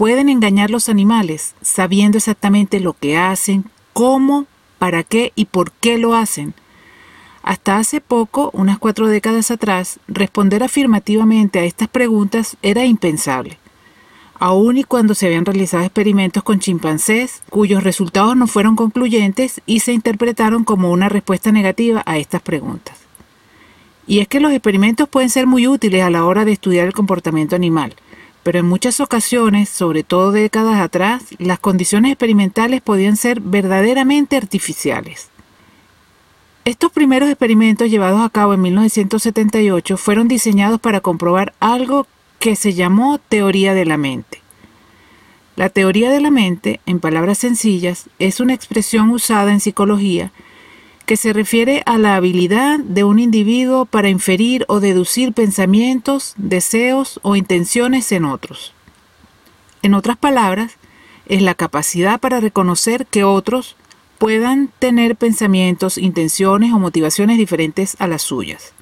[0.00, 4.46] ¿Pueden engañar los animales sabiendo exactamente lo que hacen, cómo,
[4.78, 6.54] para qué y por qué lo hacen?
[7.42, 13.58] Hasta hace poco, unas cuatro décadas atrás, responder afirmativamente a estas preguntas era impensable.
[14.38, 19.80] Aún y cuando se habían realizado experimentos con chimpancés, cuyos resultados no fueron concluyentes y
[19.80, 22.96] se interpretaron como una respuesta negativa a estas preguntas.
[24.06, 26.94] Y es que los experimentos pueden ser muy útiles a la hora de estudiar el
[26.94, 27.94] comportamiento animal,
[28.42, 35.28] pero en muchas ocasiones, sobre todo décadas atrás, las condiciones experimentales podían ser verdaderamente artificiales.
[36.64, 42.06] Estos primeros experimentos llevados a cabo en 1978 fueron diseñados para comprobar algo
[42.38, 44.40] que se llamó teoría de la mente.
[45.56, 50.32] La teoría de la mente, en palabras sencillas, es una expresión usada en psicología
[51.10, 57.18] que se refiere a la habilidad de un individuo para inferir o deducir pensamientos, deseos
[57.24, 58.74] o intenciones en otros.
[59.82, 60.76] En otras palabras,
[61.26, 63.74] es la capacidad para reconocer que otros
[64.18, 68.72] puedan tener pensamientos, intenciones o motivaciones diferentes a las suyas.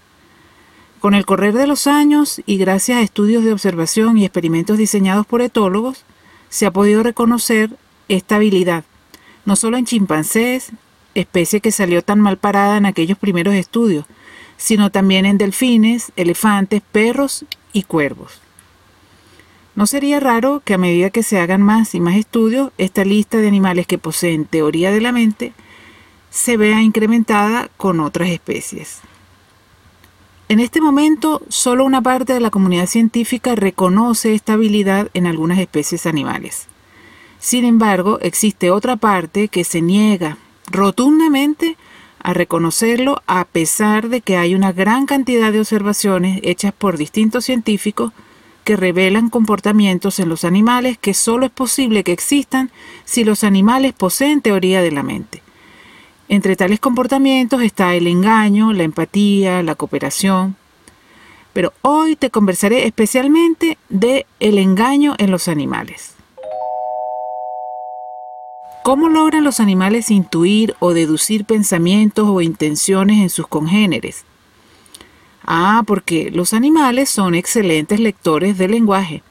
[1.00, 5.24] Con el correr de los años y gracias a estudios de observación y experimentos diseñados
[5.24, 6.04] por etólogos,
[6.50, 7.70] se ha podido reconocer
[8.08, 8.84] esta habilidad,
[9.46, 10.72] no solo en chimpancés,
[11.20, 14.04] especie que salió tan mal parada en aquellos primeros estudios,
[14.56, 18.40] sino también en delfines, elefantes, perros y cuervos.
[19.76, 23.38] No sería raro que a medida que se hagan más y más estudios, esta lista
[23.38, 25.52] de animales que poseen teoría de la mente
[26.30, 29.00] se vea incrementada con otras especies.
[30.48, 35.58] En este momento, solo una parte de la comunidad científica reconoce esta habilidad en algunas
[35.58, 36.66] especies animales.
[37.38, 40.38] Sin embargo, existe otra parte que se niega
[40.70, 41.76] rotundamente
[42.22, 47.44] a reconocerlo a pesar de que hay una gran cantidad de observaciones hechas por distintos
[47.44, 48.12] científicos
[48.64, 52.70] que revelan comportamientos en los animales que solo es posible que existan
[53.04, 55.42] si los animales poseen teoría de la mente.
[56.28, 60.56] Entre tales comportamientos está el engaño, la empatía, la cooperación.
[61.54, 66.17] Pero hoy te conversaré especialmente de el engaño en los animales.
[68.88, 74.24] ¿Cómo logran los animales intuir o deducir pensamientos o intenciones en sus congéneres?
[75.44, 79.22] Ah, porque los animales son excelentes lectores del lenguaje,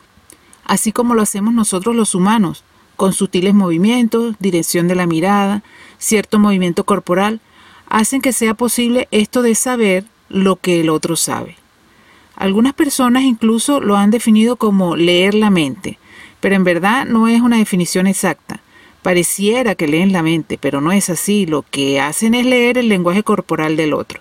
[0.64, 2.64] así como lo hacemos nosotros los humanos,
[2.98, 5.64] con sutiles movimientos, dirección de la mirada,
[5.98, 7.42] cierto movimiento corporal,
[7.90, 11.56] hacen que sea posible esto de saber lo que el otro sabe.
[12.36, 15.98] Algunas personas incluso lo han definido como leer la mente,
[16.42, 18.57] pero en verdad no es una definición exacta.
[19.08, 21.46] Pareciera que leen la mente, pero no es así.
[21.46, 24.20] Lo que hacen es leer el lenguaje corporal del otro.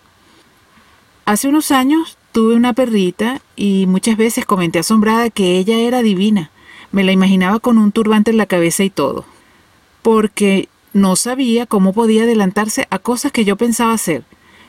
[1.25, 6.53] Hace unos años tuve una perrita y muchas veces comenté asombrada que ella era divina.
[6.93, 9.25] Me la imaginaba con un turbante en la cabeza y todo.
[10.03, 14.23] Porque no sabía cómo podía adelantarse a cosas que yo pensaba hacer.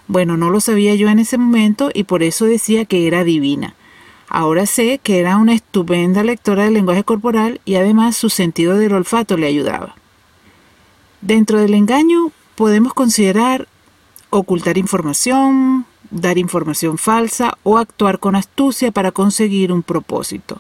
[0.08, 3.76] Bueno, no lo sabía yo en ese momento y por eso decía que era divina.
[4.30, 8.94] Ahora sé que era una estupenda lectora del lenguaje corporal y además su sentido del
[8.94, 9.94] olfato le ayudaba.
[11.22, 13.68] Dentro del engaño podemos considerar
[14.30, 20.60] ocultar información, dar información falsa o actuar con astucia para conseguir un propósito.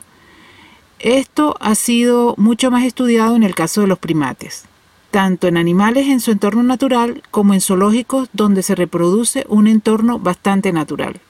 [1.00, 4.66] Esto ha sido mucho más estudiado en el caso de los primates,
[5.12, 10.18] tanto en animales en su entorno natural como en zoológicos donde se reproduce un entorno
[10.18, 11.22] bastante natural.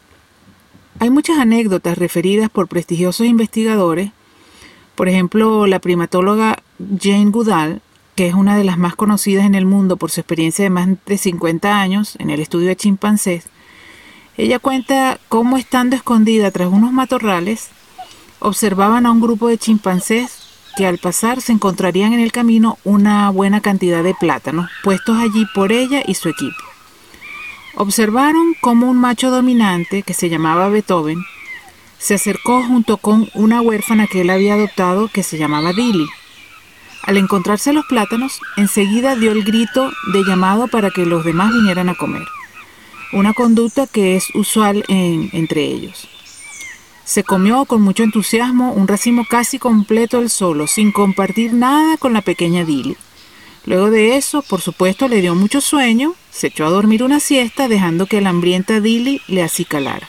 [1.00, 4.12] Hay muchas anécdotas referidas por prestigiosos investigadores,
[4.96, 6.64] por ejemplo la primatóloga
[7.00, 7.82] Jane Goodall
[8.18, 10.90] que es una de las más conocidas en el mundo por su experiencia de más
[11.06, 13.46] de 50 años en el estudio de chimpancés,
[14.38, 17.70] ella cuenta cómo estando escondida tras unos matorrales,
[18.40, 20.40] observaban a un grupo de chimpancés
[20.76, 25.46] que al pasar se encontrarían en el camino una buena cantidad de plátanos puestos allí
[25.54, 26.58] por ella y su equipo.
[27.76, 31.24] Observaron cómo un macho dominante, que se llamaba Beethoven,
[32.00, 36.08] se acercó junto con una huérfana que él había adoptado que se llamaba Dilly
[37.04, 41.90] al encontrarse los plátanos, enseguida dio el grito de llamado para que los demás vinieran
[41.90, 42.28] a comer,
[43.14, 46.08] una conducta que es usual entre ellos.
[47.06, 52.12] Se comió con mucho entusiasmo un racimo casi completo él solo, sin compartir nada con
[52.12, 52.98] la pequeña Dilly.
[53.66, 57.68] Luego de eso, por supuesto, le dio mucho sueño, se echó a dormir una siesta,
[57.70, 60.08] dejando que la hambrienta Dilly le acicalara.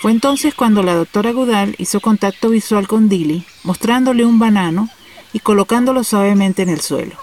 [0.00, 4.88] Fue entonces cuando la doctora Goodall hizo contacto visual con Dilly, mostrándole un banano
[5.32, 7.16] y colocándolo suavemente en el suelo.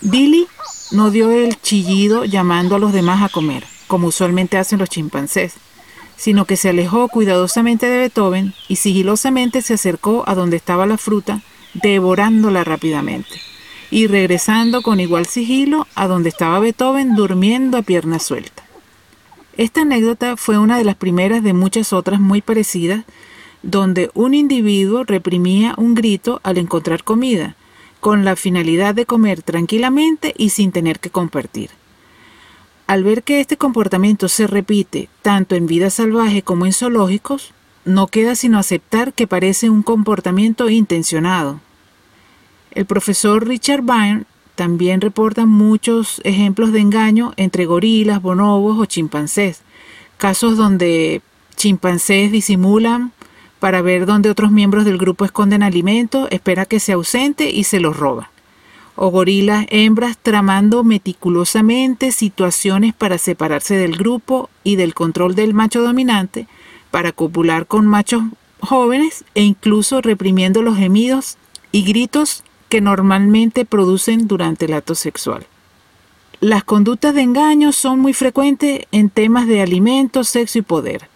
[0.00, 0.46] Dilly
[0.90, 5.54] no dio el chillido llamando a los demás a comer, como usualmente hacen los chimpancés,
[6.16, 10.98] sino que se alejó cuidadosamente de Beethoven y sigilosamente se acercó a donde estaba la
[10.98, 11.42] fruta,
[11.74, 13.40] devorándola rápidamente
[13.90, 18.62] y regresando con igual sigilo a donde estaba Beethoven durmiendo a pierna suelta.
[19.58, 23.04] Esta anécdota fue una de las primeras de muchas otras muy parecidas,
[23.62, 27.56] donde un individuo reprimía un grito al encontrar comida,
[28.00, 31.70] con la finalidad de comer tranquilamente y sin tener que compartir.
[32.86, 37.52] Al ver que este comportamiento se repite tanto en vida salvaje como en zoológicos,
[37.84, 41.60] no queda sino aceptar que parece un comportamiento intencionado,
[42.74, 44.24] el profesor Richard Byrne
[44.54, 49.60] también reporta muchos ejemplos de engaño entre gorilas, bonobos o chimpancés,
[50.16, 51.20] casos donde
[51.56, 53.12] chimpancés disimulan
[53.62, 57.78] para ver dónde otros miembros del grupo esconden alimento, espera que se ausente y se
[57.78, 58.32] los roba.
[58.96, 65.80] O gorilas hembras tramando meticulosamente situaciones para separarse del grupo y del control del macho
[65.80, 66.48] dominante,
[66.90, 68.24] para copular con machos
[68.58, 71.38] jóvenes e incluso reprimiendo los gemidos
[71.70, 75.46] y gritos que normalmente producen durante el acto sexual.
[76.40, 81.11] Las conductas de engaño son muy frecuentes en temas de alimentos, sexo y poder.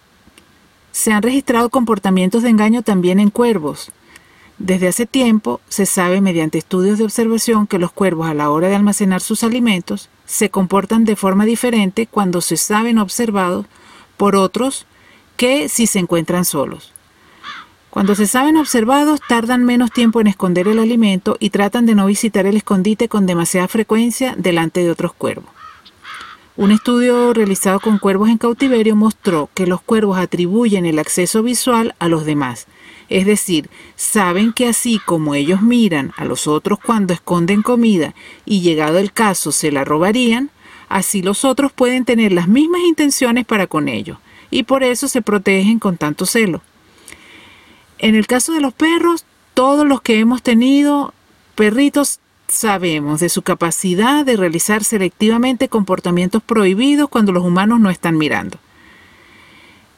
[0.97, 3.93] Se han registrado comportamientos de engaño también en cuervos.
[4.57, 8.69] Desde hace tiempo se sabe mediante estudios de observación que los cuervos a la hora
[8.69, 13.67] de almacenar sus alimentos se comportan de forma diferente cuando se saben observados
[14.17, 14.87] por otros
[15.37, 16.95] que si se encuentran solos.
[17.91, 22.07] Cuando se saben observados, tardan menos tiempo en esconder el alimento y tratan de no
[22.07, 25.56] visitar el escondite con demasiada frecuencia delante de otros cuervos.
[26.57, 31.95] Un estudio realizado con cuervos en cautiverio mostró que los cuervos atribuyen el acceso visual
[31.99, 32.67] a los demás,
[33.11, 38.15] es decir, saben que así como ellos miran a los otros cuando esconden comida
[38.47, 40.51] y llegado el caso se la robarían,
[40.89, 44.17] así los otros pueden tener las mismas intenciones para con ellos,
[44.51, 46.63] y por eso se protegen con tanto celo.
[47.99, 51.13] En el caso de los perros, todos los que hemos tenido
[51.55, 58.17] perritos sabemos de su capacidad de realizar selectivamente comportamientos prohibidos cuando los humanos no están
[58.19, 58.59] mirando.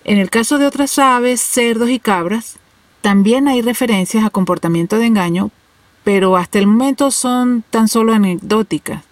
[0.04, 2.58] En el caso de otras aves, cerdos y cabras,
[3.00, 5.50] también hay referencias a comportamiento de engaño,
[6.04, 9.04] pero hasta el momento son tan solo anecdóticas,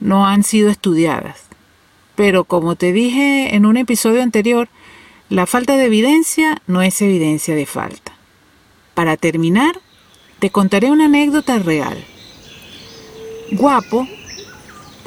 [0.00, 1.42] no han sido estudiadas.
[2.14, 4.68] Pero como te dije en un episodio anterior,
[5.28, 8.12] la falta de evidencia no es evidencia de falta.
[8.94, 9.80] Para terminar,
[10.38, 12.04] te contaré una anécdota real.
[13.54, 14.08] Guapo,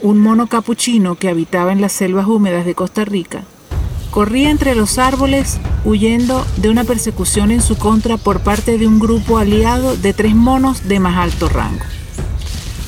[0.03, 3.41] un mono capuchino que habitaba en las selvas húmedas de Costa Rica,
[4.11, 8.99] corría entre los árboles huyendo de una persecución en su contra por parte de un
[8.99, 11.83] grupo aliado de tres monos de más alto rango.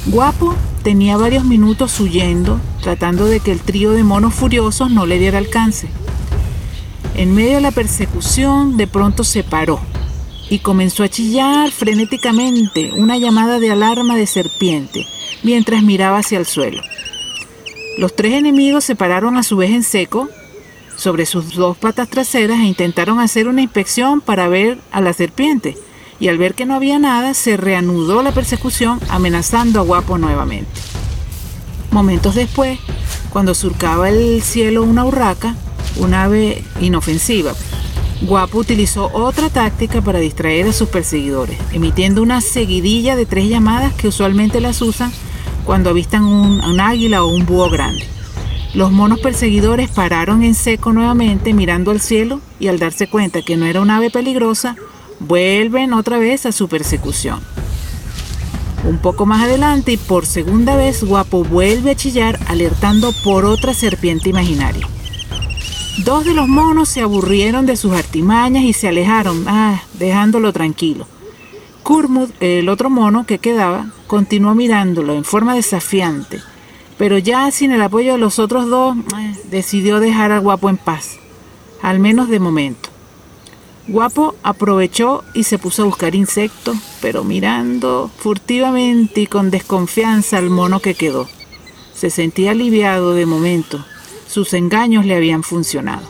[0.06, 5.18] Guapo tenía varios minutos huyendo, tratando de que el trío de monos furiosos no le
[5.18, 5.89] diera alcance.
[7.15, 9.80] En medio de la persecución, de pronto se paró
[10.51, 15.07] y comenzó a chillar frenéticamente una llamada de alarma de serpiente
[15.43, 16.81] mientras miraba hacia el suelo.
[17.97, 20.29] Los tres enemigos se pararon a su vez en seco
[20.95, 25.77] sobre sus dos patas traseras e intentaron hacer una inspección para ver a la serpiente,
[26.19, 30.69] y al ver que no había nada, se reanudó la persecución amenazando a Guapo nuevamente.
[31.91, 32.79] Momentos después,
[33.29, 35.56] cuando surcaba el cielo una urraca,
[35.97, 37.53] un ave inofensiva.
[38.21, 43.94] Guapo utilizó otra táctica para distraer a sus perseguidores, emitiendo una seguidilla de tres llamadas
[43.94, 45.11] que usualmente las usan
[45.68, 48.06] cuando avistan un, un águila o un búho grande.
[48.74, 53.57] Los monos perseguidores pararon en seco nuevamente mirando al cielo y al darse cuenta que
[53.57, 54.78] no era un ave peligrosa,
[55.19, 57.42] vuelven otra vez a su persecución.
[58.86, 63.74] Un poco más adelante y por segunda vez Guapo vuelve a chillar alertando por otra
[63.74, 64.88] serpiente imaginaria.
[66.06, 71.07] Dos de los monos se aburrieron de sus artimañas y se alejaron, ah, dejándolo tranquilo.
[71.87, 76.41] Kurmud, el otro mono que quedaba, continuó mirándolo en forma desafiante,
[76.97, 80.75] pero ya sin el apoyo de los otros dos, eh, decidió dejar al guapo en
[80.75, 81.17] paz,
[81.81, 82.89] al menos de momento.
[83.87, 90.49] Guapo aprovechó y se puso a buscar insectos, pero mirando furtivamente y con desconfianza al
[90.49, 91.29] mono que quedó.
[91.94, 93.85] Se sentía aliviado de momento,
[94.27, 96.06] sus engaños le habían funcionado.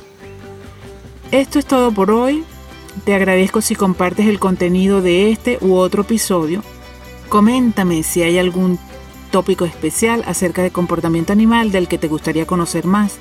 [1.29, 2.43] Esto es todo por hoy.
[3.05, 6.63] Te agradezco si compartes el contenido de este u otro episodio.
[7.29, 8.79] Coméntame si hay algún
[9.31, 13.17] tópico especial acerca de comportamiento animal del que te gustaría conocer más.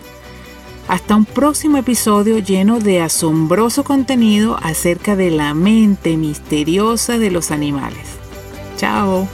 [0.88, 7.50] Hasta un próximo episodio lleno de asombroso contenido acerca de la mente misteriosa de los
[7.50, 8.06] animales.
[8.76, 9.28] Chao.